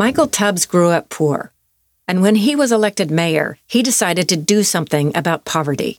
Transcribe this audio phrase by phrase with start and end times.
[0.00, 1.52] Michael Tubbs grew up poor,
[2.08, 5.98] and when he was elected mayor, he decided to do something about poverty.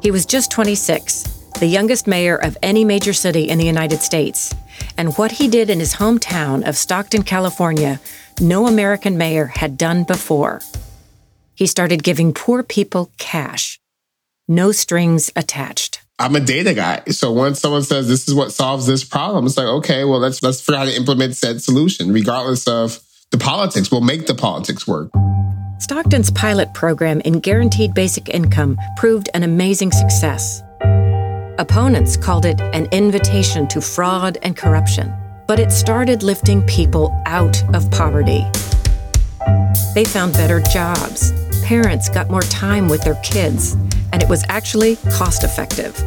[0.00, 1.24] He was just 26,
[1.58, 4.54] the youngest mayor of any major city in the United States,
[4.96, 8.00] and what he did in his hometown of Stockton, California,
[8.40, 10.60] no American mayor had done before.
[11.56, 13.80] He started giving poor people cash,
[14.46, 16.01] no strings attached.
[16.18, 17.02] I'm a data guy.
[17.08, 20.42] So once someone says this is what solves this problem, it's like, okay, well, let's
[20.42, 23.90] let's figure out how to implement said solution, regardless of the politics.
[23.90, 25.10] We'll make the politics work.
[25.78, 30.62] Stockton's pilot program in guaranteed basic income proved an amazing success.
[31.58, 35.12] Opponents called it an invitation to fraud and corruption,
[35.48, 38.44] but it started lifting people out of poverty.
[39.94, 43.76] They found better jobs, parents got more time with their kids,
[44.12, 46.00] and it was actually cost effective.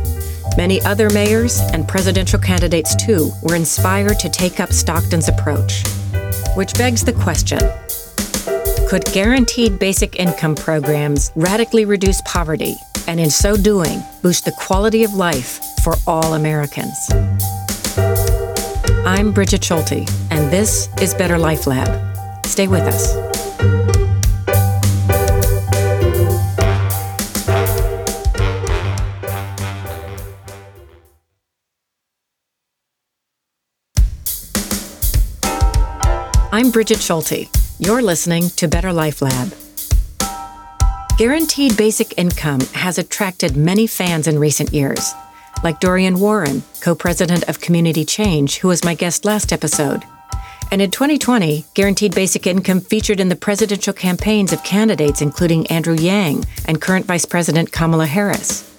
[0.57, 5.83] Many other mayors and presidential candidates, too, were inspired to take up Stockton's approach.
[6.55, 7.59] Which begs the question
[8.87, 12.75] Could guaranteed basic income programs radically reduce poverty
[13.07, 16.95] and, in so doing, boost the quality of life for all Americans?
[19.05, 22.45] I'm Brigid Schulte, and this is Better Life Lab.
[22.45, 23.34] Stay with us.
[36.55, 37.49] I'm Brigid Schulte.
[37.79, 39.53] You're listening to Better Life Lab.
[41.17, 45.13] Guaranteed basic income has attracted many fans in recent years,
[45.65, 50.05] like Dorian Warren, co president of Community Change, who was my guest last episode.
[50.71, 55.95] And in 2020, guaranteed basic income featured in the presidential campaigns of candidates including Andrew
[55.95, 58.74] Yang and current Vice President Kamala Harris.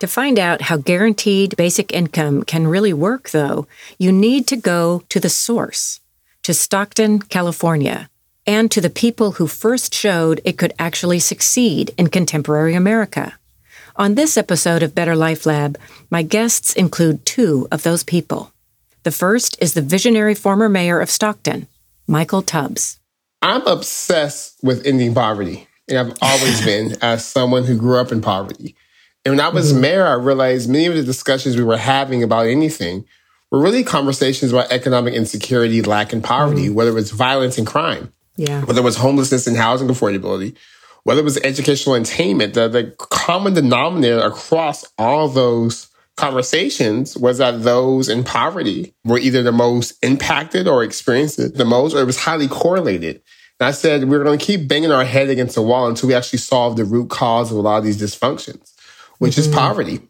[0.00, 3.66] To find out how guaranteed basic income can really work, though,
[3.98, 5.98] you need to go to the source,
[6.44, 8.08] to Stockton, California,
[8.46, 13.34] and to the people who first showed it could actually succeed in contemporary America.
[13.96, 15.76] On this episode of Better Life Lab,
[16.10, 18.52] my guests include two of those people.
[19.02, 21.66] The first is the visionary former mayor of Stockton,
[22.06, 23.00] Michael Tubbs.
[23.42, 28.20] I'm obsessed with ending poverty, and I've always been as someone who grew up in
[28.20, 28.76] poverty.
[29.28, 29.82] And when I was mm-hmm.
[29.82, 33.04] mayor, I realized many of the discussions we were having about anything
[33.50, 36.74] were really conversations about economic insecurity, lack, and poverty, mm-hmm.
[36.74, 38.64] whether it was violence and crime, yeah.
[38.64, 40.56] whether it was homelessness and housing affordability,
[41.04, 42.54] whether it was educational attainment.
[42.54, 49.42] The, the common denominator across all those conversations was that those in poverty were either
[49.42, 53.20] the most impacted or experienced it the most, or it was highly correlated.
[53.60, 56.08] And I said, we we're going to keep banging our head against the wall until
[56.08, 58.72] we actually solve the root cause of a lot of these dysfunctions
[59.18, 59.40] which mm-hmm.
[59.40, 60.00] is poverty.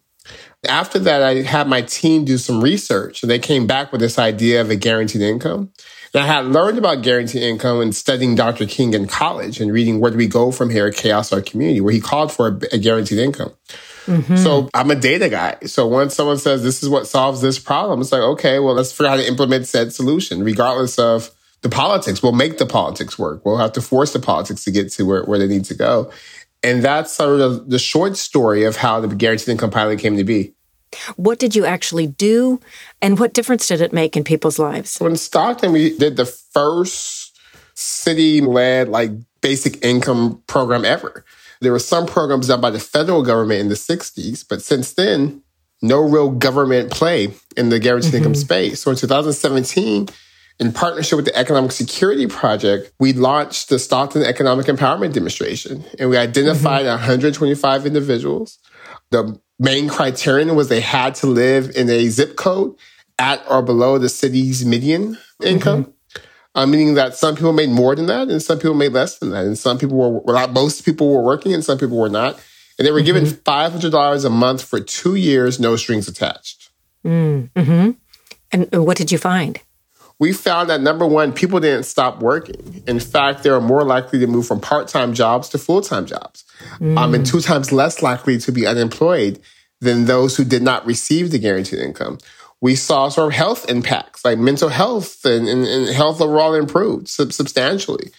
[0.68, 4.18] After that, I had my team do some research and they came back with this
[4.18, 5.72] idea of a guaranteed income.
[6.14, 8.66] And I had learned about guaranteed income and studying Dr.
[8.66, 11.92] King in college and reading Where Do We Go From Here Chaos or Community, where
[11.92, 13.52] he called for a, a guaranteed income.
[14.06, 14.36] Mm-hmm.
[14.36, 15.58] So I'm a data guy.
[15.66, 18.90] So once someone says this is what solves this problem, it's like, okay, well, let's
[18.90, 21.30] figure out how to implement said solution, regardless of
[21.60, 22.22] the politics.
[22.22, 23.44] We'll make the politics work.
[23.44, 26.10] We'll have to force the politics to get to where, where they need to go.
[26.62, 30.24] And that's sort of the short story of how the guaranteed income pilot came to
[30.24, 30.54] be.
[31.16, 32.60] What did you actually do?
[33.02, 34.90] And what difference did it make in people's lives?
[34.90, 37.38] So in Stockton, we did the first
[37.74, 39.10] city led like
[39.40, 41.24] basic income program ever.
[41.60, 45.42] There were some programs done by the federal government in the 60s, but since then,
[45.82, 48.16] no real government play in the guaranteed mm-hmm.
[48.18, 48.80] income space.
[48.80, 50.08] So in 2017,
[50.60, 56.10] in partnership with the Economic Security Project, we launched the Stockton Economic Empowerment Demonstration and
[56.10, 57.00] we identified mm-hmm.
[57.00, 58.58] 125 individuals.
[59.10, 62.76] The main criterion was they had to live in a zip code
[63.18, 65.84] at or below the city's median income.
[65.84, 65.92] Mm-hmm.
[66.54, 69.30] Uh, meaning that some people made more than that and some people made less than
[69.30, 69.44] that.
[69.44, 72.42] And some people were, well, most people were working and some people were not.
[72.78, 73.76] And they were given mm-hmm.
[73.76, 76.70] $500 a month for two years, no strings attached.
[77.04, 77.90] Mm-hmm.
[78.50, 79.60] And what did you find?
[80.18, 82.82] We found that number one, people didn't stop working.
[82.86, 86.06] In fact, they were more likely to move from part time jobs to full time
[86.06, 86.44] jobs,
[86.78, 86.98] mm.
[86.98, 89.40] um, and two times less likely to be unemployed
[89.80, 92.18] than those who did not receive the guaranteed income.
[92.60, 97.08] We saw sort of health impacts, like mental health and, and, and health overall improved
[97.08, 98.10] substantially,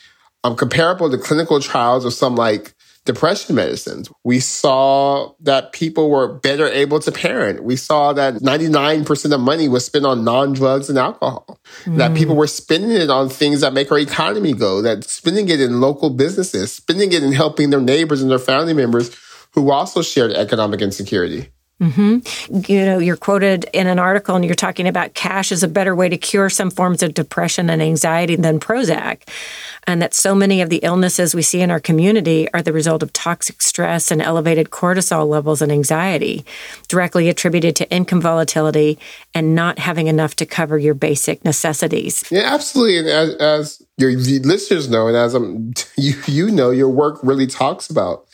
[0.46, 2.74] um, comparable to clinical trials of some like
[3.10, 4.12] depression medicines.
[4.24, 7.64] We saw that people were better able to parent.
[7.64, 11.60] We saw that 99% of money was spent on non-drugs and alcohol.
[11.86, 11.98] Mm.
[11.98, 15.60] That people were spending it on things that make our economy go, that spending it
[15.60, 19.10] in local businesses, spending it in helping their neighbors and their family members
[19.54, 21.50] who also shared economic insecurity.
[21.81, 22.72] Mm-hmm.
[22.72, 25.96] You know, you're quoted in an article and you're talking about cash is a better
[25.96, 29.22] way to cure some forms of depression and anxiety than Prozac.
[29.88, 33.02] And that so many of the illnesses we see in our community are the result
[33.02, 36.46] of toxic stress and elevated cortisol levels and anxiety,
[36.90, 39.00] directly attributed to income volatility
[39.34, 42.24] and not having enough to cover your basic necessities.
[42.30, 42.98] Yeah, absolutely.
[42.98, 47.48] And as, as your listeners know, and as I'm, you, you know, your work really
[47.48, 48.25] talks about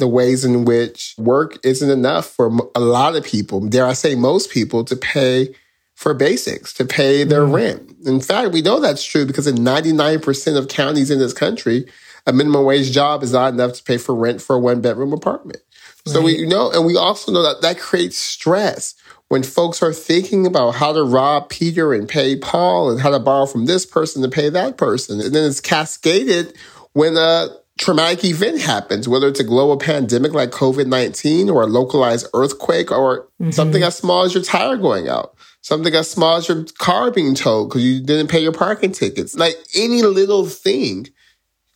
[0.00, 4.14] the ways in which work isn't enough for a lot of people, dare I say
[4.14, 5.54] most people, to pay
[5.94, 7.54] for basics, to pay their mm.
[7.54, 7.94] rent.
[8.06, 11.86] In fact, we know that's true because in 99% of counties in this country,
[12.26, 15.12] a minimum wage job is not enough to pay for rent for a one bedroom
[15.12, 15.60] apartment.
[16.06, 16.12] Right.
[16.12, 18.94] So we know, and we also know that that creates stress
[19.28, 23.20] when folks are thinking about how to rob Peter and pay Paul and how to
[23.20, 25.20] borrow from this person to pay that person.
[25.20, 26.56] And then it's cascaded
[26.94, 27.48] when a
[27.80, 32.92] traumatic event happens, whether it's a global pandemic like COVID 19 or a localized earthquake
[32.92, 33.50] or mm-hmm.
[33.50, 37.34] something as small as your tire going out, something as small as your car being
[37.34, 39.34] towed because you didn't pay your parking tickets.
[39.34, 41.08] Like any little thing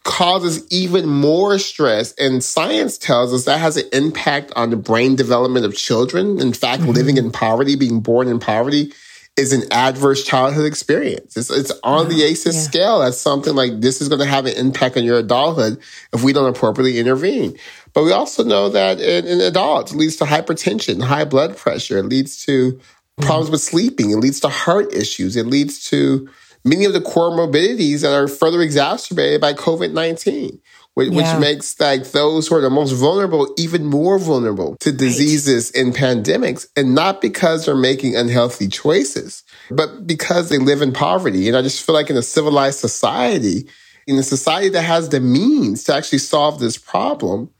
[0.04, 2.12] causes even more stress.
[2.12, 6.38] And science tells us that has an impact on the brain development of children.
[6.38, 6.92] In fact, mm-hmm.
[6.92, 8.92] living in poverty, being born in poverty,
[9.36, 11.36] is an adverse childhood experience.
[11.36, 12.60] It's, it's on the ACEs yeah.
[12.60, 12.98] scale.
[13.00, 15.80] That's something like this is going to have an impact on your adulthood
[16.12, 17.58] if we don't appropriately intervene.
[17.92, 21.98] But we also know that in, in adults, it leads to hypertension, high blood pressure.
[21.98, 22.80] It leads to
[23.20, 24.10] problems with sleeping.
[24.10, 25.36] It leads to heart issues.
[25.36, 26.28] It leads to
[26.64, 30.60] many of the comorbidities that are further exacerbated by COVID 19
[30.94, 31.38] which, yeah.
[31.38, 35.84] makes like those who are the most vulnerable even more vulnerable to diseases right.
[35.84, 36.66] and pandemics.
[36.76, 41.48] And not because they're making unhealthy choices, but because they live in poverty.
[41.48, 43.68] And I just feel like in a civilized society,
[44.06, 47.50] in a society that has the means to actually solve this problem,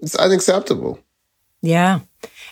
[0.00, 1.00] it's unacceptable.
[1.62, 2.00] Yeah.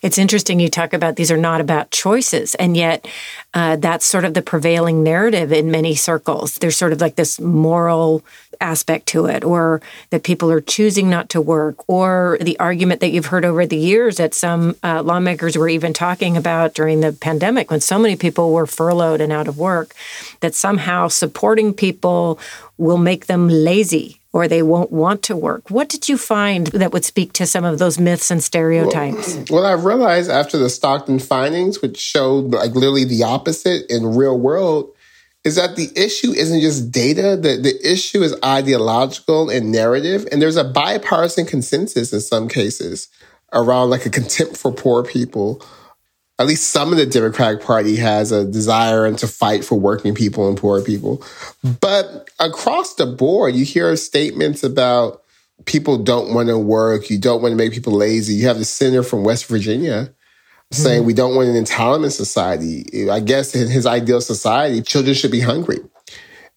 [0.03, 3.07] It's interesting you talk about these are not about choices, and yet
[3.55, 6.57] uh, that's sort of the prevailing narrative in many circles.
[6.57, 8.25] There's sort of like this moral
[8.61, 9.81] aspect to it, or
[10.11, 13.77] that people are choosing not to work, or the argument that you've heard over the
[13.77, 18.17] years that some uh, lawmakers were even talking about during the pandemic when so many
[18.17, 19.95] people were furloughed and out of work,
[20.41, 22.39] that somehow supporting people
[22.77, 25.71] will make them lazy or they won't want to work.
[25.71, 29.37] What did you find that would speak to some of those myths and stereotypes?
[29.51, 34.17] Well, well I realized after the Stockton findings, which showed like literally the opposite in
[34.17, 34.93] real world,
[35.45, 40.27] is that the issue isn't just data, the, the issue is ideological and narrative.
[40.31, 43.09] And there's a bipartisan consensus in some cases
[43.53, 45.63] around like a contempt for poor people
[46.39, 50.15] at least some of the Democratic Party has a desire and to fight for working
[50.15, 51.25] people and poor people.
[51.81, 55.23] But across the board, you hear statements about
[55.65, 58.35] people don't want to work, you don't want to make people lazy.
[58.35, 60.15] You have the senator from West Virginia
[60.71, 63.11] saying we don't want an entitlement society.
[63.11, 65.79] I guess in his ideal society, children should be hungry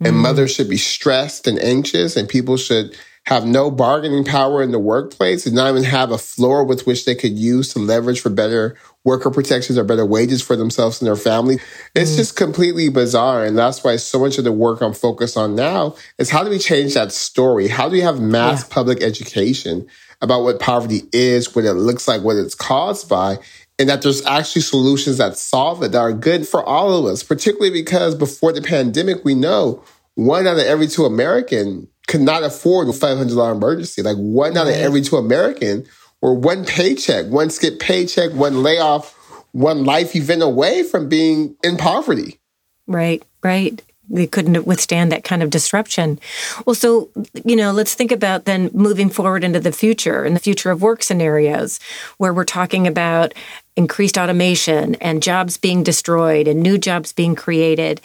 [0.02, 0.22] and mm-hmm.
[0.22, 4.80] mothers should be stressed and anxious and people should have no bargaining power in the
[4.80, 8.30] workplace and not even have a floor with which they could use to leverage for
[8.30, 11.60] better worker protections or better wages for themselves and their family.
[11.96, 12.18] It's mm.
[12.18, 13.46] just completely bizarre.
[13.46, 16.50] And that's why so much of the work I'm focused on now is how do
[16.50, 17.68] we change that story?
[17.68, 18.74] How do we have mass yeah.
[18.74, 19.88] public education
[20.22, 23.38] about what poverty is, what it looks like, what it's caused by?
[23.78, 27.24] And that there's actually solutions that solve it that are good for all of us,
[27.24, 29.84] particularly because before the pandemic, we know
[30.16, 34.02] one out of every two American could not afford a $500 emergency.
[34.02, 35.88] Like one out of every two American
[36.22, 39.14] were one paycheck, one skip paycheck, one layoff,
[39.54, 42.38] one life event away from being in poverty.
[42.86, 43.82] Right, right.
[44.10, 46.20] They couldn't withstand that kind of disruption.
[46.66, 47.10] Well, so,
[47.46, 50.82] you know, let's think about then moving forward into the future and the future of
[50.82, 51.80] work scenarios
[52.18, 53.34] where we're talking about
[53.78, 58.02] increased automation and jobs being destroyed and new jobs being created.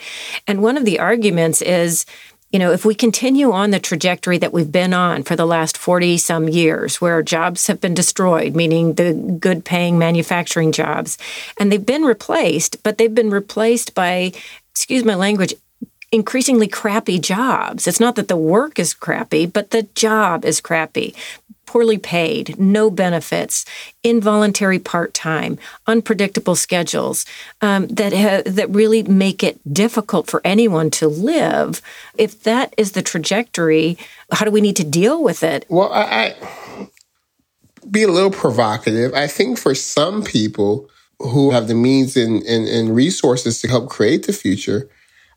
[0.47, 2.05] And one of the arguments is,
[2.51, 5.77] you know, if we continue on the trajectory that we've been on for the last
[5.77, 11.17] 40 some years, where jobs have been destroyed, meaning the good paying manufacturing jobs,
[11.59, 14.31] and they've been replaced, but they've been replaced by,
[14.71, 15.53] excuse my language,
[16.11, 17.85] increasingly crappy jobs.
[17.85, 21.13] It's not that the work is crappy, but the job is crappy
[21.67, 23.63] poorly paid, no benefits,
[24.01, 27.25] involuntary part time, unpredictable schedules
[27.61, 31.81] um, that ha- that really make it difficult for anyone to live.
[32.17, 33.99] If that is the trajectory,
[34.31, 35.65] how do we need to deal with it?
[35.69, 36.35] Well, I, I
[37.91, 39.13] be a little provocative.
[39.13, 43.89] I think for some people who have the means and, and, and resources to help
[43.89, 44.89] create the future,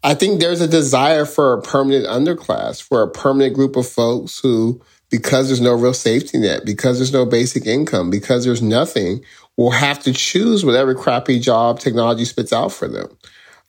[0.02, 4.38] I think there's a desire for a permanent underclass, for a permanent group of folks
[4.38, 9.22] who because there's no real safety net, because there's no basic income, because there's nothing,
[9.56, 13.08] will have to choose whatever crappy job technology spits out for them.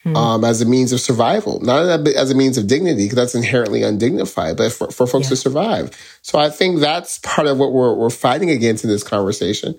[0.03, 0.15] Hmm.
[0.15, 3.83] Um, as a means of survival, not as a means of dignity, because that's inherently
[3.83, 5.29] undignified, but for, for folks yeah.
[5.29, 6.19] to survive.
[6.23, 9.77] So I think that's part of what we're, we're fighting against in this conversation.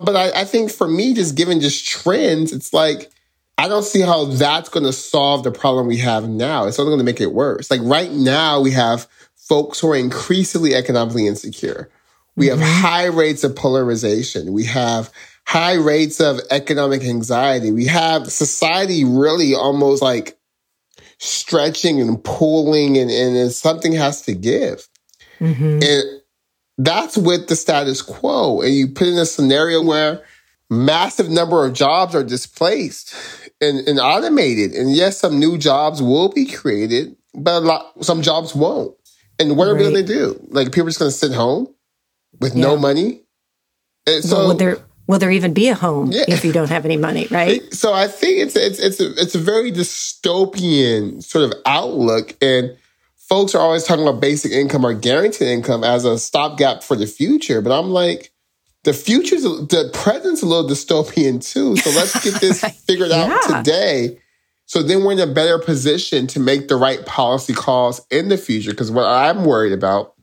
[0.00, 3.12] But I, I think for me, just given just trends, it's like,
[3.58, 6.66] I don't see how that's going to solve the problem we have now.
[6.66, 7.70] It's only going to make it worse.
[7.70, 9.06] Like right now, we have
[9.50, 11.90] folks who are increasingly economically insecure.
[12.36, 14.52] We have high rates of polarization.
[14.52, 15.10] We have
[15.44, 17.72] high rates of economic anxiety.
[17.72, 20.38] We have society really almost like
[21.18, 24.86] stretching and pulling, and, and something has to give.
[25.40, 25.80] Mm-hmm.
[25.82, 26.22] And
[26.78, 28.60] that's with the status quo.
[28.62, 30.22] And you put in a scenario where
[30.70, 33.16] massive number of jobs are displaced
[33.60, 34.74] and, and automated.
[34.74, 38.94] And yes, some new jobs will be created, but a lot, some jobs won't.
[39.40, 40.38] And what are we going to do?
[40.48, 41.74] Like people are just going to sit home
[42.40, 42.62] with yeah.
[42.62, 43.22] no money?
[44.06, 46.24] And so, well, will there will there even be a home yeah.
[46.28, 47.62] if you don't have any money, right?
[47.74, 52.76] So I think it's it's it's a, it's a very dystopian sort of outlook, and
[53.16, 57.06] folks are always talking about basic income or guaranteed income as a stopgap for the
[57.06, 57.60] future.
[57.60, 58.32] But I'm like,
[58.84, 61.76] the future's the present's a little dystopian too.
[61.76, 63.38] So let's get this figured yeah.
[63.42, 64.18] out today.
[64.70, 68.38] So then we're in a better position to make the right policy calls in the
[68.38, 68.70] future.
[68.70, 70.14] Because what I'm worried about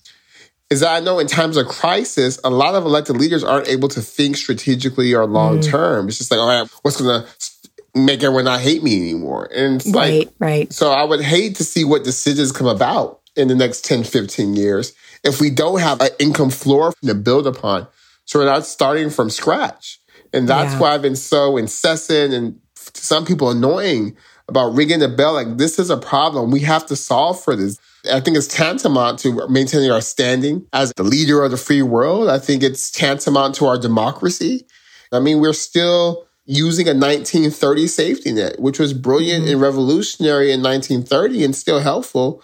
[0.69, 3.89] is that I know in times of crisis, a lot of elected leaders aren't able
[3.89, 5.69] to think strategically or long mm.
[5.69, 6.05] term.
[6.05, 6.07] Mm.
[6.07, 9.49] It's just like, all right, what's going to make everyone not hate me anymore?
[9.53, 10.71] And it's right, like, right.
[10.71, 14.55] So I would hate to see what decisions come about in the next 10, 15
[14.55, 14.93] years
[15.25, 17.85] if we don't have an income floor to build upon.
[18.23, 19.99] So we're not starting from scratch.
[20.31, 20.79] And that's yeah.
[20.79, 22.61] why I've been so incessant and
[22.93, 24.15] to some people annoying
[24.47, 25.33] about ringing the bell.
[25.33, 26.51] Like, this is a problem.
[26.51, 27.79] We have to solve for this.
[28.11, 32.29] I think it's tantamount to maintaining our standing as the leader of the free world.
[32.29, 34.65] I think it's tantamount to our democracy.
[35.11, 39.53] I mean, we're still using a 1930 safety net, which was brilliant mm-hmm.
[39.53, 42.41] and revolutionary in 1930 and still helpful.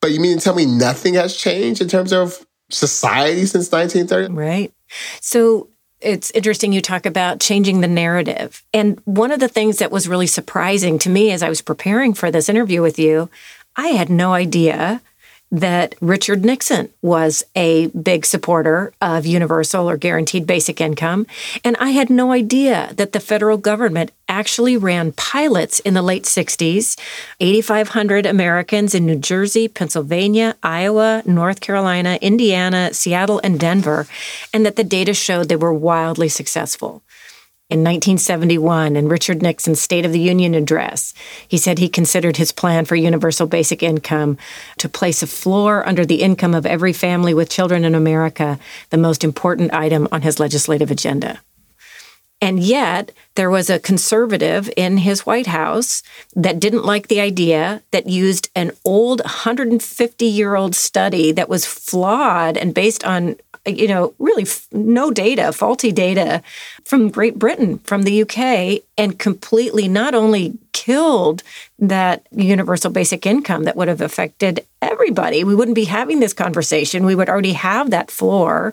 [0.00, 4.34] But you mean to tell me nothing has changed in terms of society since 1930?
[4.34, 4.72] Right.
[5.20, 5.70] So
[6.00, 8.62] it's interesting you talk about changing the narrative.
[8.72, 12.14] And one of the things that was really surprising to me as I was preparing
[12.14, 13.28] for this interview with you,
[13.76, 15.02] I had no idea
[15.50, 21.26] that Richard Nixon was a big supporter of universal or guaranteed basic income.
[21.64, 26.22] And I had no idea that the federal government actually ran pilots in the late
[26.22, 26.98] 60s,
[27.40, 34.06] 8,500 Americans in New Jersey, Pennsylvania, Iowa, North Carolina, Indiana, Seattle, and Denver,
[34.54, 37.02] and that the data showed they were wildly successful
[37.70, 41.14] in 1971 in Richard Nixon's State of the Union address.
[41.46, 44.38] He said he considered his plan for universal basic income
[44.78, 48.58] to place a floor under the income of every family with children in America
[48.90, 51.40] the most important item on his legislative agenda.
[52.40, 56.02] And yet, there was a conservative in his White House
[56.34, 61.66] that didn't like the idea, that used an old 150 year old study that was
[61.66, 66.42] flawed and based on you know, really f- no data, faulty data
[66.84, 71.42] from Great Britain, from the UK, and completely not only killed
[71.78, 75.44] that universal basic income that would have affected everybody.
[75.44, 77.04] We wouldn't be having this conversation.
[77.04, 78.72] We would already have that floor,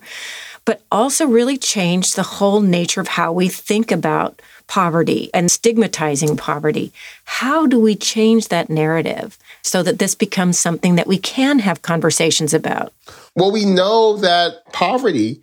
[0.68, 6.36] but also really changed the whole nature of how we think about poverty and stigmatizing
[6.36, 6.92] poverty.
[7.24, 11.84] How do we change that narrative so that this becomes something that we can have
[11.84, 12.92] conversations about?
[13.34, 15.42] Well, we know that poverty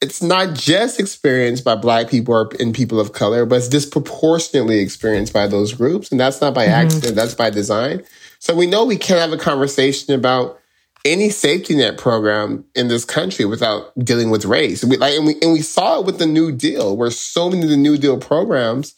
[0.00, 4.80] it's not just experienced by black people or and people of color, but it's disproportionately
[4.80, 6.10] experienced by those groups.
[6.10, 6.74] And that's not by mm-hmm.
[6.74, 8.02] accident, that's by design.
[8.38, 10.60] So we know we can't have a conversation about
[11.04, 14.84] any safety net program in this country without dealing with race.
[14.84, 17.64] We, like, and we, and we saw it with the New Deal, where so many
[17.64, 18.94] of the New Deal programs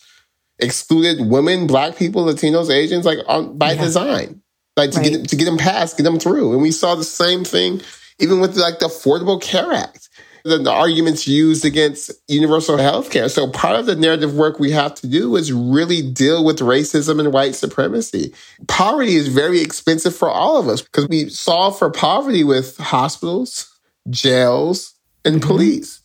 [0.58, 3.82] excluded women, black people, Latinos, Asians, like on, by yeah.
[3.82, 4.42] design,
[4.76, 5.10] like to right.
[5.10, 6.52] get to get them passed, get them through.
[6.52, 7.80] And we saw the same thing
[8.18, 10.08] even with like the Affordable Care Act.
[10.46, 13.28] The, the arguments used against universal health care.
[13.28, 17.18] So part of the narrative work we have to do is really deal with racism
[17.18, 18.32] and white supremacy.
[18.68, 23.78] Poverty is very expensive for all of us because we solve for poverty with hospitals,
[24.08, 25.48] jails, and mm-hmm.
[25.48, 26.00] police.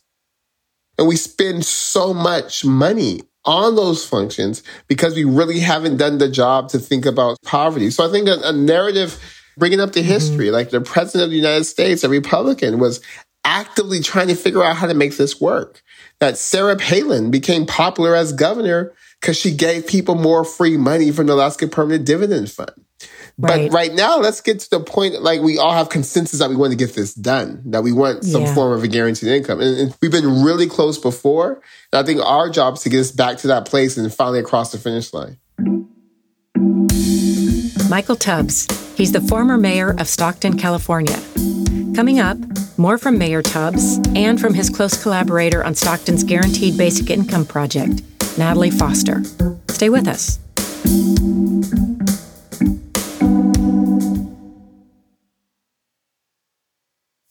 [0.98, 6.28] And we spend so much money on those functions because we really haven't done the
[6.28, 7.90] job to think about poverty.
[7.90, 9.20] So I think a, a narrative
[9.56, 10.08] bringing up the mm-hmm.
[10.08, 10.54] history, mm-hmm.
[10.54, 13.00] like the president of the United States, a Republican, was
[13.44, 15.82] actively trying to figure out how to make this work.
[16.20, 21.26] That Sarah Palin became popular as governor because she gave people more free money from
[21.26, 22.72] the Alaska Permanent Dividend Fund.
[23.38, 23.70] Right.
[23.70, 26.56] But right now, let's get to the point like we all have consensus that we
[26.56, 28.54] want to get this done, that we want some yeah.
[28.54, 29.60] form of a guaranteed income.
[29.60, 31.62] And, and, we've been really close before.
[31.92, 34.38] And I think our job is to get us back to that place and finally
[34.38, 35.38] across the finish line.
[37.88, 38.81] Michael Tubbs.
[38.96, 41.18] He's the former mayor of Stockton, California.
[41.94, 42.38] Coming up,
[42.78, 48.02] more from Mayor Tubbs and from his close collaborator on Stockton's Guaranteed Basic Income Project,
[48.38, 49.22] Natalie Foster.
[49.68, 50.38] Stay with us.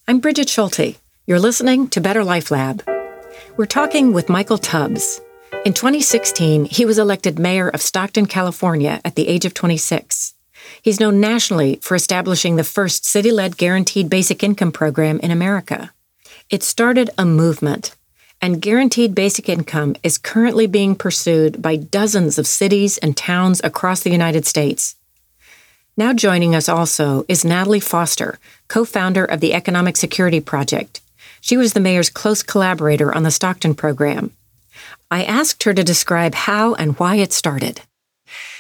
[0.08, 1.00] I'm Brigid Schulte.
[1.26, 2.84] You're listening to Better Life Lab.
[3.56, 5.22] We're talking with Michael Tubbs.
[5.64, 10.31] In 2016, he was elected mayor of Stockton, California at the age of 26.
[10.82, 15.92] He's known nationally for establishing the first city led guaranteed basic income program in America.
[16.50, 17.96] It started a movement,
[18.42, 24.02] and guaranteed basic income is currently being pursued by dozens of cities and towns across
[24.02, 24.96] the United States.
[25.96, 31.02] Now joining us also is Natalie Foster, co founder of the Economic Security Project.
[31.42, 34.32] She was the mayor's close collaborator on the Stockton program.
[35.10, 37.82] I asked her to describe how and why it started.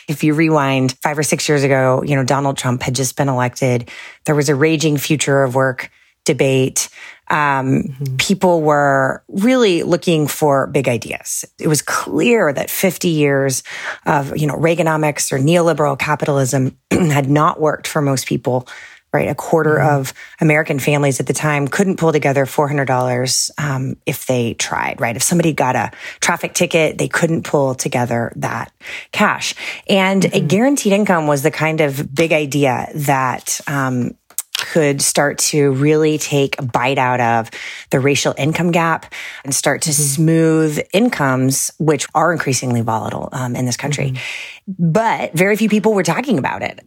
[0.08, 3.30] If you rewind five or six years ago, you know, Donald Trump had just been
[3.30, 3.90] elected.
[4.26, 5.90] There was a raging future of work
[6.26, 6.90] debate.
[7.30, 8.16] Um, mm-hmm.
[8.18, 11.46] People were really looking for big ideas.
[11.60, 13.64] It was clear that 50 years
[14.06, 18.68] of, you know, Reaganomics or neoliberal capitalism had not worked for most people
[19.14, 19.28] right?
[19.28, 19.96] A quarter mm-hmm.
[19.96, 25.16] of American families at the time couldn't pull together $400 um, if they tried, right?
[25.16, 28.72] If somebody got a traffic ticket, they couldn't pull together that
[29.12, 29.56] cash.
[29.88, 30.36] And mm-hmm.
[30.36, 34.16] a guaranteed income was the kind of big idea that um,
[34.62, 37.50] could start to really take a bite out of
[37.90, 39.12] the racial income gap
[39.44, 40.02] and start to mm-hmm.
[40.02, 44.12] smooth incomes, which are increasingly volatile um, in this country.
[44.12, 44.92] Mm-hmm.
[44.92, 46.80] But very few people were talking about it.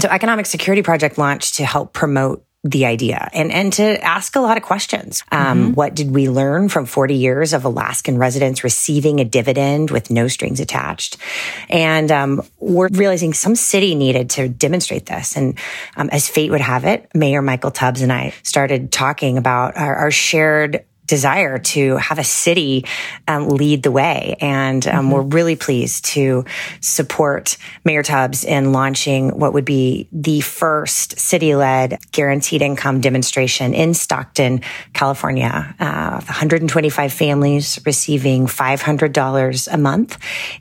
[0.00, 4.40] So Economic Security Project launched to help promote the idea and, and to ask a
[4.40, 5.22] lot of questions.
[5.30, 5.72] Um, mm-hmm.
[5.74, 10.28] What did we learn from 40 years of Alaskan residents receiving a dividend with no
[10.28, 11.18] strings attached?
[11.68, 15.36] And um, we're realizing some city needed to demonstrate this.
[15.36, 15.58] And
[15.96, 19.94] um, as fate would have it, Mayor Michael Tubbs and I started talking about our,
[19.96, 22.84] our shared desire to have a city
[23.28, 24.36] um, lead the way.
[24.40, 25.10] And um, mm-hmm.
[25.10, 26.44] we're really pleased to
[26.80, 33.74] support Mayor Tubbs in launching what would be the first city led guaranteed income demonstration
[33.74, 34.60] in Stockton,
[34.92, 35.74] California.
[35.78, 40.18] Uh, 125 families receiving $500 a month.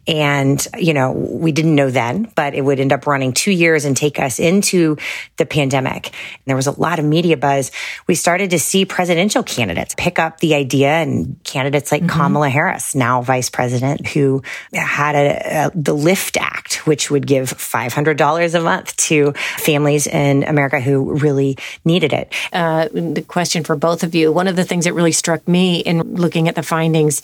[0.07, 3.85] And, you know, we didn't know then, but it would end up running two years
[3.85, 4.97] and take us into
[5.37, 6.07] the pandemic.
[6.07, 7.71] And there was a lot of media buzz.
[8.07, 12.17] We started to see presidential candidates pick up up the idea and candidates like mm-hmm.
[12.17, 14.41] Kamala Harris, now vice president, who
[14.73, 20.43] had a, a, the LIFT Act, which would give $500 a month to families in
[20.43, 22.33] America who really needed it.
[22.51, 25.79] Uh, the question for both of you, one of the things that really struck me
[25.79, 27.21] in looking at the findings,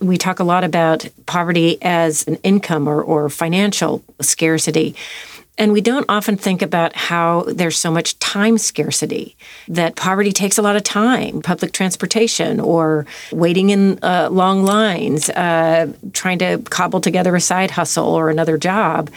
[0.00, 4.94] we talk a lot about poverty as an income or, or financial scarcity.
[5.60, 9.36] And we don't often think about how there's so much time scarcity,
[9.68, 15.28] that poverty takes a lot of time, public transportation or waiting in uh, long lines,
[15.28, 19.10] uh, trying to cobble together a side hustle or another job.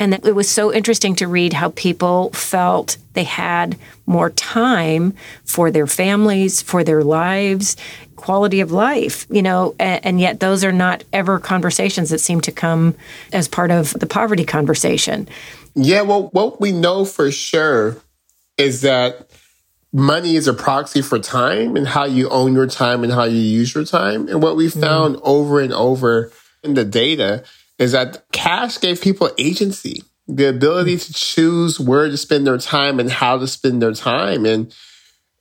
[0.00, 5.70] And it was so interesting to read how people felt they had more time for
[5.70, 7.76] their families, for their lives,
[8.16, 12.40] quality of life, you know, and, and, yet those are not ever conversations that seem
[12.40, 12.94] to come
[13.32, 15.28] as part of the poverty conversation.
[15.76, 17.98] Yeah, well, what we know for sure
[18.56, 19.30] is that
[19.92, 23.38] money is a proxy for time and how you own your time and how you
[23.38, 24.26] use your time.
[24.28, 24.80] And what we mm-hmm.
[24.80, 25.20] found mm.
[25.22, 27.44] over and over in the data
[27.78, 32.98] is that cash gave people agency, the ability to choose where to spend their time
[32.98, 34.46] and how to spend their time.
[34.46, 34.74] And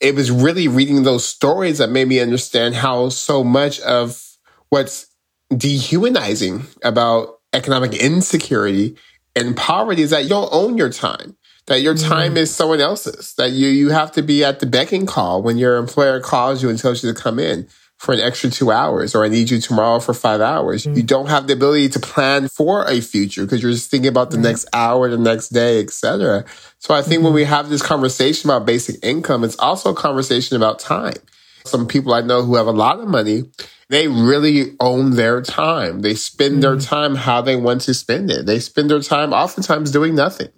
[0.02, 4.21] it was really reading those stories that made me understand how so much of
[4.67, 5.08] what's
[5.56, 8.98] dehumanizing about economic insecurity
[9.36, 11.36] and poverty is that you don't own your time
[11.67, 12.38] that your time mm.
[12.38, 15.58] is someone else's that you you have to be at the beck and call when
[15.58, 17.67] your employer calls you and tells you to come in
[17.98, 20.86] for an extra two hours or I need you tomorrow for five hours.
[20.86, 20.98] Mm.
[20.98, 24.32] You don't have the ability to plan for a future because you're just thinking about
[24.32, 26.45] the next hour, the next day, etc.
[26.80, 27.26] So I think mm.
[27.26, 27.54] when we mm-hmm.
[27.54, 31.15] have this conversation about basic income, it's also a conversation about time.
[31.63, 33.45] Some people I know who have a lot of money
[33.89, 36.02] they really own their time.
[36.02, 36.62] They spend mm-hmm.
[36.62, 38.45] their time how they want to spend it.
[38.45, 40.50] They spend their time oftentimes doing nothing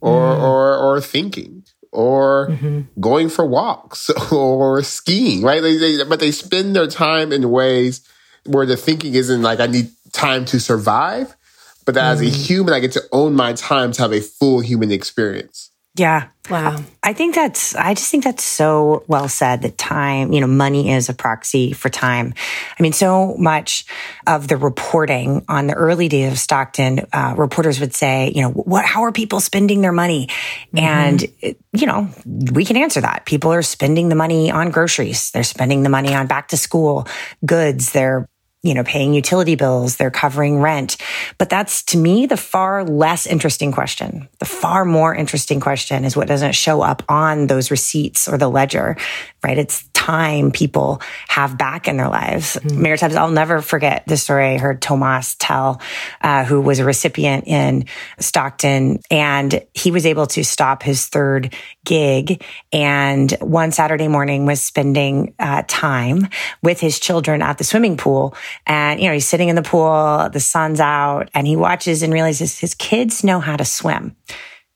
[0.00, 0.44] or mm-hmm.
[0.44, 3.00] or or thinking or mm-hmm.
[3.00, 5.62] going for walks or skiing, right?
[5.62, 8.06] They, they, but they spend their time in ways
[8.44, 11.36] where the thinking isn't like I need time to survive,
[11.84, 12.12] but that mm.
[12.12, 12.46] as a mm.
[12.46, 15.70] human, I get to own my time to have a full human experience.
[15.96, 16.28] Yeah.
[16.50, 16.76] Wow.
[17.02, 20.92] I think that's, I just think that's so well said that time, you know, money
[20.92, 22.34] is a proxy for time.
[22.78, 23.84] I mean, so much
[24.26, 28.50] of the reporting on the early days of Stockton, uh, reporters would say, you know,
[28.50, 30.28] what, how are people spending their money?
[30.72, 30.78] Mm-hmm.
[30.78, 31.24] And,
[31.72, 33.26] you know, we can answer that.
[33.26, 35.30] People are spending the money on groceries.
[35.32, 37.08] They're spending the money on back to school
[37.44, 37.90] goods.
[37.90, 38.28] They're
[38.66, 40.96] you know, paying utility bills, they're covering rent.
[41.38, 44.28] But that's to me the far less interesting question.
[44.38, 48.48] The far more interesting question is what doesn't show up on those receipts or the
[48.48, 48.96] ledger,
[49.44, 49.58] right?
[49.58, 52.54] It's time people have back in their lives.
[52.54, 52.82] Mm-hmm.
[52.82, 55.80] Mayor Tubbs, I'll never forget the story I heard Tomas tell,
[56.20, 57.86] uh, who was a recipient in
[58.20, 64.62] Stockton, and he was able to stop his third gig, and one Saturday morning was
[64.62, 66.28] spending uh, time
[66.62, 70.30] with his children at the swimming pool, and you know he's sitting in the pool,
[70.32, 74.14] the sun's out, and he watches and realizes his kids know how to swim,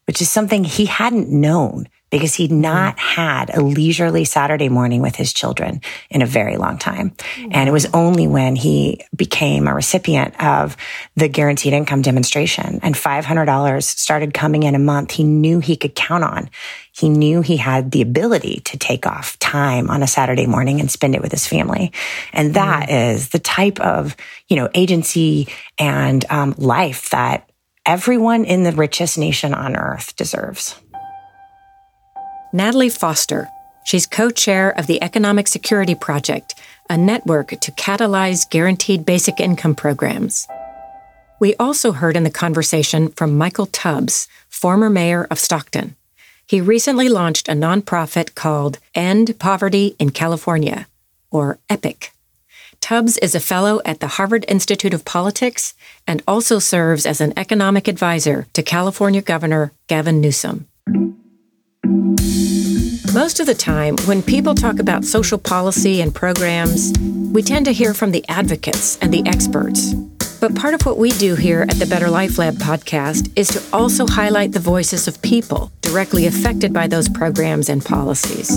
[0.08, 2.62] which is something he hadn't known because he'd mm-hmm.
[2.62, 7.14] not had a leisurely Saturday morning with his children in a very long time.
[7.50, 10.76] And it was only when he became a recipient of
[11.16, 15.94] the guaranteed income demonstration and $500 started coming in a month he knew he could
[15.94, 16.50] count on.
[16.92, 20.90] He knew he had the ability to take off time on a Saturday morning and
[20.90, 21.92] spend it with his family.
[22.32, 23.14] And that mm.
[23.14, 24.16] is the type of,
[24.48, 27.50] you know, agency and um, life that
[27.86, 30.78] everyone in the richest nation on earth deserves.
[32.52, 33.48] Natalie Foster.
[33.84, 36.54] She's co chair of the Economic Security Project,
[36.88, 40.48] a network to catalyze guaranteed basic income programs.
[41.38, 45.96] We also heard in the conversation from Michael Tubbs, former mayor of Stockton.
[46.44, 50.88] He recently launched a nonprofit called End Poverty in California,
[51.30, 52.12] or EPIC.
[52.80, 55.74] Tubbs is a fellow at the Harvard Institute of Politics
[56.06, 60.66] and also serves as an economic advisor to California Governor Gavin Newsom.
[63.12, 66.92] Most of the time, when people talk about social policy and programs,
[67.32, 69.94] we tend to hear from the advocates and the experts.
[70.40, 73.76] But part of what we do here at the Better Life Lab podcast is to
[73.76, 78.56] also highlight the voices of people directly affected by those programs and policies.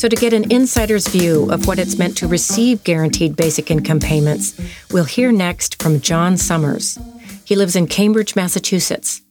[0.00, 4.00] So, to get an insider's view of what it's meant to receive guaranteed basic income
[4.00, 4.60] payments,
[4.90, 6.98] we'll hear next from John Summers.
[7.44, 9.22] He lives in Cambridge, Massachusetts.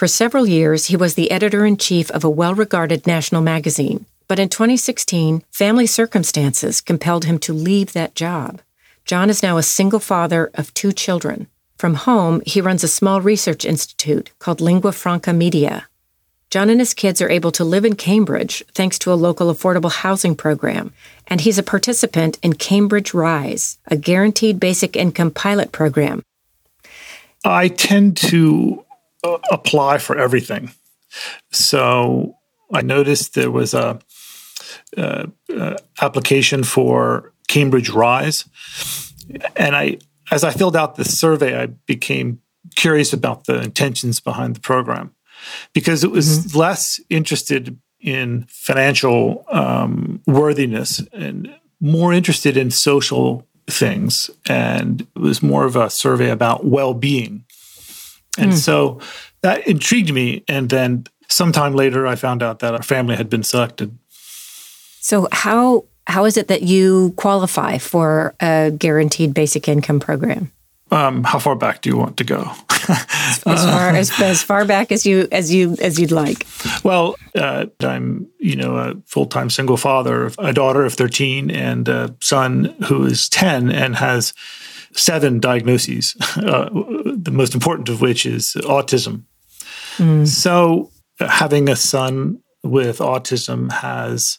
[0.00, 4.06] For several years, he was the editor in chief of a well regarded national magazine.
[4.28, 8.62] But in 2016, family circumstances compelled him to leave that job.
[9.04, 11.48] John is now a single father of two children.
[11.76, 15.86] From home, he runs a small research institute called Lingua Franca Media.
[16.48, 19.92] John and his kids are able to live in Cambridge thanks to a local affordable
[19.92, 20.94] housing program,
[21.26, 26.22] and he's a participant in Cambridge RISE, a guaranteed basic income pilot program.
[27.44, 28.86] I tend to
[29.50, 30.72] apply for everything.
[31.50, 32.36] So
[32.72, 33.98] I noticed there was a,
[34.96, 38.44] a, a, application for Cambridge RISE,
[39.56, 39.98] and I,
[40.30, 42.40] as I filled out the survey, I became
[42.76, 45.14] curious about the intentions behind the program
[45.72, 46.58] because it was mm-hmm.
[46.58, 55.42] less interested in financial um, worthiness and more interested in social things, and it was
[55.42, 57.44] more of a survey about well-being
[58.38, 58.56] and mm.
[58.56, 59.00] so
[59.42, 60.44] that intrigued me.
[60.48, 63.96] And then sometime later, I found out that our family had been selected.
[65.00, 70.52] So, how how is it that you qualify for a guaranteed basic income program?
[70.92, 72.50] Um, how far back do you want to go?
[72.88, 76.46] as, far as, as, far back as you as you as you'd like.
[76.82, 81.88] Well, uh, I'm you know a full time single father, a daughter of 13, and
[81.88, 84.34] a son who is 10 and has
[84.92, 89.24] seven diagnoses, uh, the most important of which is autism.
[89.96, 90.26] Mm.
[90.26, 94.38] So, having a son with autism has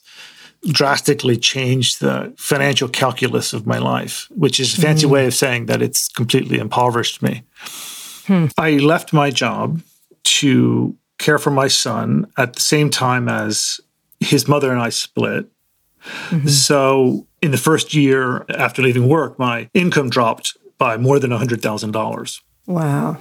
[0.67, 5.09] drastically changed the financial calculus of my life, which is a fancy mm.
[5.09, 7.43] way of saying that it's completely impoverished me.
[8.27, 8.45] Hmm.
[8.57, 9.81] I left my job
[10.23, 13.79] to care for my son at the same time as
[14.19, 15.47] his mother and I split.
[16.29, 16.47] Mm-hmm.
[16.47, 22.41] So in the first year after leaving work, my income dropped by more than $100,000.
[22.67, 23.17] Wow.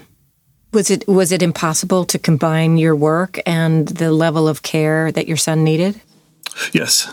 [0.73, 5.27] Was it was it impossible to combine your work and the level of care that
[5.27, 6.01] your son needed?
[6.73, 7.09] Yes,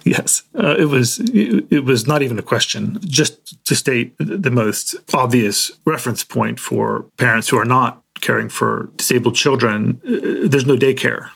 [0.04, 0.42] yes.
[0.54, 2.98] Uh, it was it, it, was not even a question.
[3.06, 8.90] Just to state the most obvious reference point for parents who are not caring for
[8.96, 11.30] disabled children, uh, there's no daycare.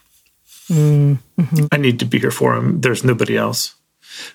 [0.68, 1.66] Mm-hmm.
[1.72, 2.80] I need to be here for him.
[2.80, 3.73] There's nobody else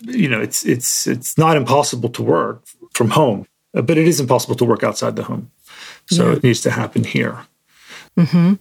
[0.02, 2.64] you know, it's it's it's not impossible to work
[2.94, 5.52] from home, but it is impossible to work outside the home.
[6.08, 6.38] So yeah.
[6.38, 7.38] it needs to happen here.
[8.18, 8.56] Mm-hmm.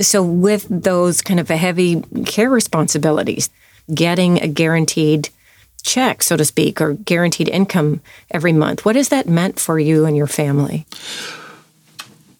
[0.00, 3.50] So, with those kind of heavy care responsibilities,
[3.92, 5.30] getting a guaranteed
[5.82, 10.04] check, so to speak, or guaranteed income every month, what has that meant for you
[10.04, 10.86] and your family?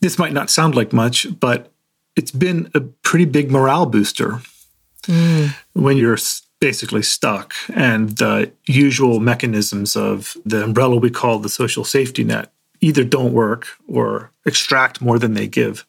[0.01, 1.73] This might not sound like much, but
[2.15, 4.41] it's been a pretty big morale booster
[5.03, 5.55] mm.
[5.73, 6.19] when you're
[6.61, 12.53] basically stuck and the usual mechanisms of the umbrella we call the social safety net
[12.81, 15.87] either don't work or extract more than they give.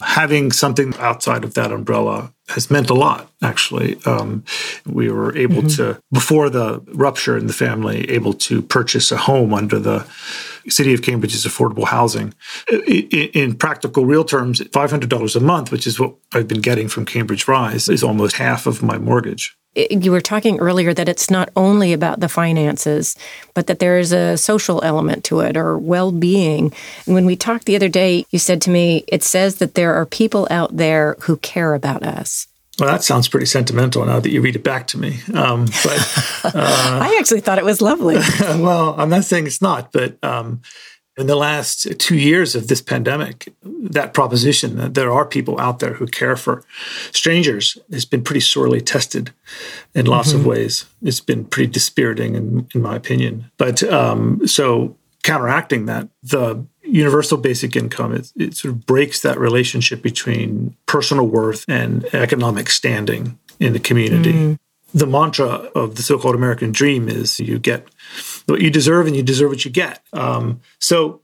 [0.00, 4.00] Having something outside of that umbrella has meant a lot, actually.
[4.04, 4.44] Um,
[4.86, 5.92] we were able mm-hmm.
[5.92, 10.06] to, before the rupture in the family, able to purchase a home under the
[10.68, 12.34] City of Cambridge's affordable housing.
[12.72, 17.04] Uh, in, practical real terms, $500 a month, which is what I've been getting from
[17.04, 21.48] Cambridge RISE, is almost half of my mortgage you were talking earlier that it's not
[21.54, 23.16] only about the finances,
[23.54, 26.72] but that there is a social element to it or well being.
[27.06, 29.94] And when we talked the other day, you said to me, it says that there
[29.94, 32.48] are people out there who care about us.
[32.80, 35.20] Well, that sounds pretty sentimental now that you read it back to me.
[35.34, 38.16] Um, but uh, I actually thought it was lovely.
[38.40, 40.62] well, I'm not saying it's not, but um,
[41.18, 45.80] in the last two years of this pandemic, that proposition that there are people out
[45.80, 46.64] there who care for
[47.12, 49.30] strangers has been pretty sorely tested
[49.94, 50.40] in lots mm-hmm.
[50.40, 50.86] of ways.
[51.02, 53.50] It's been pretty dispiriting, in, in my opinion.
[53.58, 59.38] But um, so counteracting that, the universal basic income it, it sort of breaks that
[59.38, 64.32] relationship between personal worth and economic standing in the community.
[64.32, 64.54] Mm-hmm
[64.92, 67.86] the mantra of the so-called American dream is you get
[68.46, 70.04] what you deserve and you deserve what you get.
[70.12, 71.20] Um, so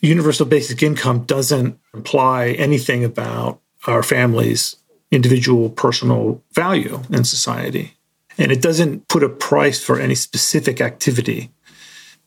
[0.00, 4.76] universal basic income doesn't imply anything about our families
[5.10, 7.96] individual personal value in society.
[8.36, 11.50] And it doesn't put a price for any specific activity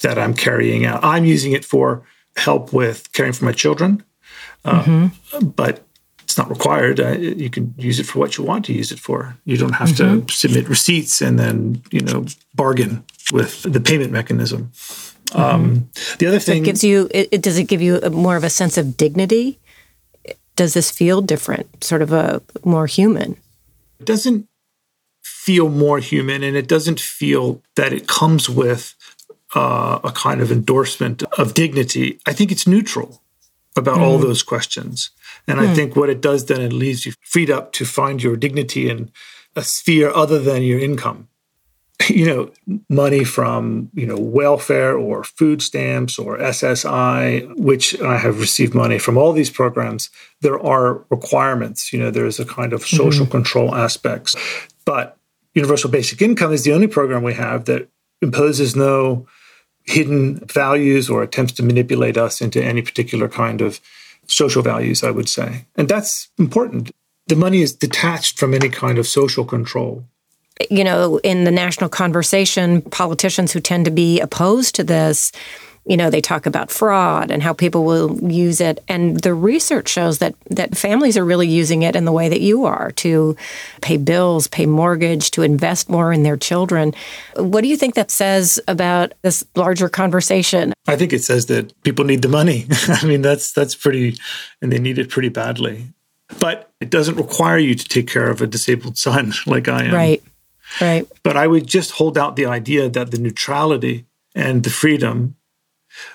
[0.01, 1.03] that I'm carrying out.
[1.03, 2.01] I'm using it for
[2.37, 4.03] help with caring for my children,
[4.65, 5.47] uh, mm-hmm.
[5.49, 5.83] but
[6.23, 6.99] it's not required.
[6.99, 9.35] Uh, you can use it for what you want to use it for.
[9.45, 10.25] You don't have mm-hmm.
[10.25, 14.71] to submit receipts and then you know bargain with the payment mechanism.
[15.31, 15.41] Mm-hmm.
[15.41, 15.89] Um,
[16.19, 17.09] the other thing so it gives you.
[17.11, 19.59] It, it, does it give you a, more of a sense of dignity?
[20.55, 21.83] Does this feel different?
[21.83, 23.37] Sort of a more human?
[23.99, 24.47] It doesn't
[25.21, 28.95] feel more human, and it doesn't feel that it comes with
[29.55, 32.19] uh, a kind of endorsement of dignity.
[32.25, 33.21] I think it's neutral
[33.75, 34.01] about mm.
[34.01, 35.11] all those questions.
[35.47, 35.73] And I hmm.
[35.73, 39.11] think what it does then, it leaves you freed up to find your dignity in
[39.55, 41.27] a sphere other than your income.
[42.09, 48.39] You know, money from, you know, welfare or food stamps or SSI, which I have
[48.39, 50.09] received money from all these programs.
[50.41, 53.31] There are requirements, you know, there's a kind of social mm-hmm.
[53.31, 54.35] control aspects.
[54.83, 55.15] But
[55.53, 57.87] universal basic income is the only program we have that
[58.21, 59.27] imposes no
[59.85, 63.79] hidden values or attempts to manipulate us into any particular kind of
[64.27, 65.65] social values, I would say.
[65.75, 66.91] And that's important.
[67.27, 70.05] The money is detached from any kind of social control.
[70.69, 75.31] You know, in the national conversation, politicians who tend to be opposed to this
[75.85, 78.83] you know they talk about fraud and how people will use it.
[78.87, 82.41] And the research shows that that families are really using it in the way that
[82.41, 83.35] you are to
[83.81, 86.93] pay bills pay mortgage to invest more in their children.
[87.35, 90.73] What do you think that says about this larger conversation?
[90.87, 92.67] I think it says that people need the money.
[92.87, 94.17] I mean that's that's pretty
[94.61, 95.87] and they need it pretty badly.
[96.39, 99.93] But it doesn't require you to take care of a disabled son like i am.
[99.93, 100.23] Right
[100.79, 101.07] right.
[101.23, 105.35] But i would just hold out the idea that the neutrality and the freedom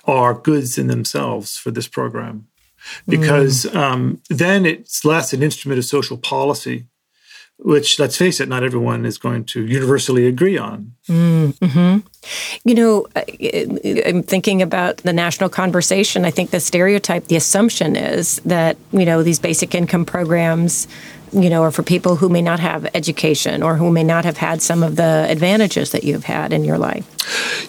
[0.04, 2.46] are goods in themselves for this program
[3.08, 3.74] because mm.
[3.74, 6.86] um, then it's less an instrument of social policy
[7.58, 11.98] which let's face it not everyone is going to universally agree on mm-hmm.
[12.68, 13.06] you know
[14.06, 19.06] i'm thinking about the national conversation i think the stereotype the assumption is that you
[19.06, 20.86] know these basic income programs
[21.32, 24.36] you know, are for people who may not have education or who may not have
[24.36, 27.06] had some of the advantages that you've had in your life.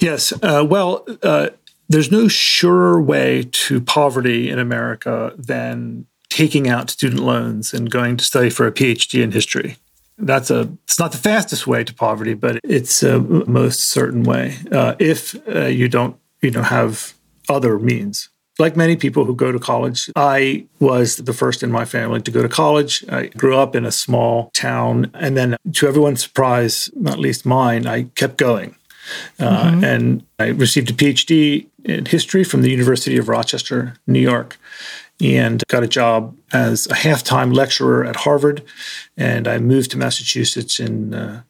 [0.01, 0.31] Yes.
[0.41, 1.49] Uh, well, uh,
[1.89, 8.17] there's no surer way to poverty in America than taking out student loans and going
[8.17, 9.77] to study for a PhD in history.
[10.17, 14.57] That's a it's not the fastest way to poverty, but it's a most certain way
[14.71, 17.13] uh, if uh, you don't you know have
[17.49, 18.29] other means.
[18.59, 22.31] Like many people who go to college, I was the first in my family to
[22.31, 23.05] go to college.
[23.07, 27.85] I grew up in a small town, and then to everyone's surprise, not least mine,
[27.85, 28.75] I kept going.
[29.39, 29.83] Uh, mm-hmm.
[29.83, 34.57] And I received a PhD in history from the University of Rochester, New York,
[35.21, 38.63] and got a job as a half-time lecturer at Harvard.
[39.15, 41.41] And I moved to Massachusetts in, uh,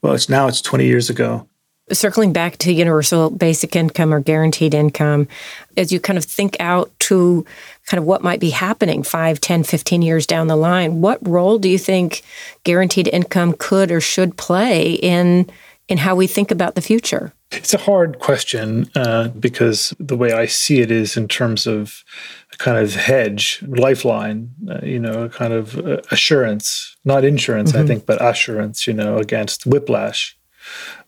[0.00, 1.46] well, it's now it's 20 years ago.
[1.92, 5.28] circling back to universal basic income or guaranteed income,
[5.76, 7.44] as you kind of think out to
[7.86, 11.58] kind of what might be happening 5, 10, 15 years down the line, what role
[11.58, 12.22] do you think
[12.64, 15.50] guaranteed income could or should play in
[15.88, 17.32] in how we think about the future?
[17.50, 22.02] It's a hard question uh, because the way I see it is in terms of
[22.52, 27.72] a kind of hedge, lifeline, uh, you know, a kind of uh, assurance, not insurance,
[27.72, 27.82] mm-hmm.
[27.82, 30.36] I think, but assurance, you know, against whiplash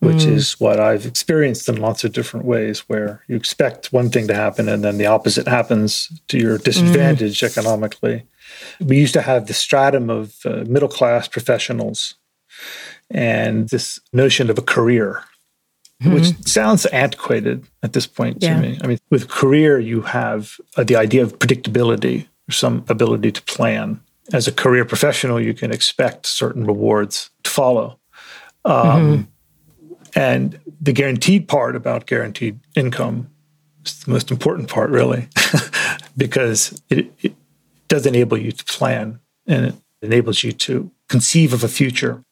[0.01, 0.33] which mm.
[0.33, 4.35] is what I've experienced in lots of different ways, where you expect one thing to
[4.35, 7.47] happen and then the opposite happens to your disadvantage mm.
[7.47, 8.25] economically.
[8.81, 12.15] We used to have the stratum of uh, middle class professionals
[13.11, 15.23] and this notion of a career.
[16.03, 16.15] Mm-hmm.
[16.15, 18.57] Which sounds antiquated at this point yeah.
[18.57, 18.79] to me.
[18.83, 23.43] I mean, with career, you have uh, the idea of predictability or some ability to
[23.43, 24.01] plan.
[24.33, 27.99] As a career professional, you can expect certain rewards to follow.
[28.65, 29.23] Um, mm-hmm
[30.15, 33.31] and the guaranteed part about guaranteed income
[33.85, 35.29] is the most important part, really,
[36.17, 37.35] because it, it
[37.89, 42.23] does enable you to plan and it enables you to conceive of a future.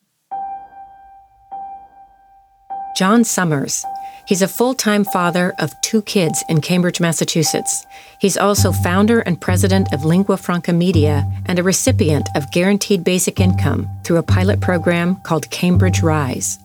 [2.95, 3.85] John Summers.
[4.27, 7.87] He's a full time father of two kids in Cambridge, Massachusetts.
[8.19, 13.41] He's also founder and president of Lingua Franca Media and a recipient of guaranteed basic
[13.41, 16.59] income through a pilot program called Cambridge RISE.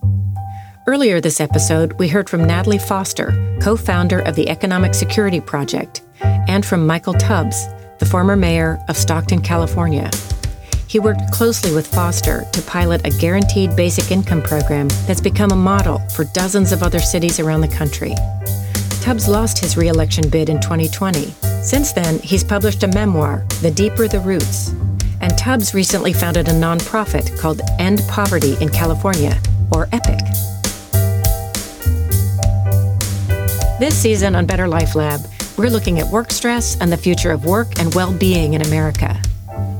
[0.85, 6.01] Earlier this episode, we heard from Natalie Foster, co founder of the Economic Security Project,
[6.21, 7.67] and from Michael Tubbs,
[7.99, 10.09] the former mayor of Stockton, California.
[10.87, 15.55] He worked closely with Foster to pilot a guaranteed basic income program that's become a
[15.55, 18.15] model for dozens of other cities around the country.
[19.01, 21.33] Tubbs lost his reelection bid in 2020.
[21.61, 24.69] Since then, he's published a memoir, The Deeper the Roots.
[25.19, 29.37] And Tubbs recently founded a nonprofit called End Poverty in California,
[29.71, 30.19] or EPIC.
[33.79, 35.19] This season on Better Life Lab,
[35.57, 39.21] we're looking at work stress and the future of work and well being in America.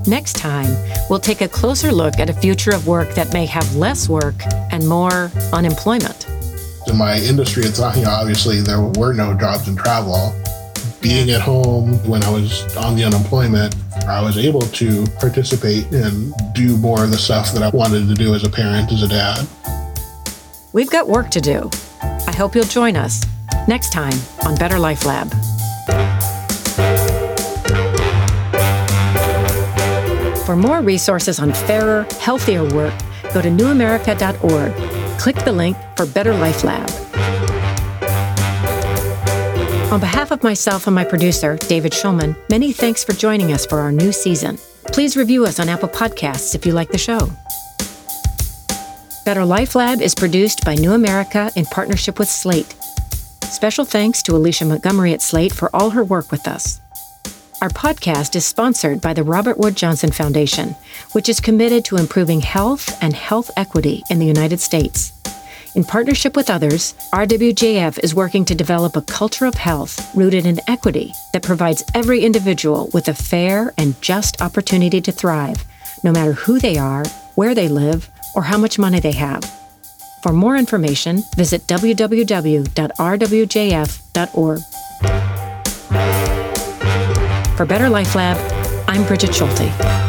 [0.08, 0.72] Next time,
[1.10, 4.36] we'll take a closer look at a future of work that may have less work
[4.72, 6.28] and more unemployment.
[6.88, 10.34] In my industry, it's you know, obviously there were no jobs in travel.
[11.02, 13.76] Being at home when I was on the unemployment,
[14.08, 18.14] I was able to participate and do more of the stuff that I wanted to
[18.14, 19.48] do as a parent, as a dad.
[20.74, 21.70] We've got work to do.
[22.02, 23.26] I hope you'll join us
[23.68, 25.32] next time on Better Life Lab.
[30.48, 32.94] For more resources on fairer, healthier work,
[33.34, 35.20] go to newamerica.org.
[35.20, 36.90] Click the link for Better Life Lab.
[39.92, 43.82] On behalf of myself and my producer, David Schulman, many thanks for joining us for
[43.82, 44.58] our new season.
[44.94, 47.30] Please review us on Apple Podcasts if you like the show.
[49.26, 52.74] Better Life Lab is produced by New America in partnership with Slate.
[53.44, 56.80] Special thanks to Alicia Montgomery at Slate for all her work with us.
[57.60, 60.76] Our podcast is sponsored by the Robert Wood Johnson Foundation,
[61.14, 65.12] which is committed to improving health and health equity in the United States.
[65.74, 70.60] In partnership with others, RWJF is working to develop a culture of health rooted in
[70.68, 75.66] equity that provides every individual with a fair and just opportunity to thrive,
[76.04, 79.44] no matter who they are, where they live, or how much money they have.
[80.22, 82.68] For more information, visit www.rwjf.org.
[87.58, 88.38] For Better Life Lab,
[88.88, 90.07] I'm Brigid Schulte.